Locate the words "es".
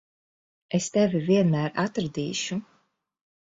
0.77-0.87